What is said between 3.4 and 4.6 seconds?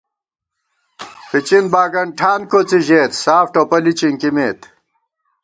ٹوپَلی چِنکِمېت